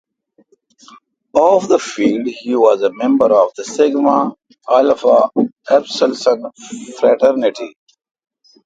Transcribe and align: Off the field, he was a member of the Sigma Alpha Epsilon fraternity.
Off 1.35 1.67
the 1.67 1.77
field, 1.77 2.25
he 2.25 2.55
was 2.55 2.81
a 2.81 2.91
member 2.91 3.31
of 3.31 3.53
the 3.55 3.63
Sigma 3.63 4.35
Alpha 4.67 5.29
Epsilon 5.69 6.51
fraternity. 6.99 7.75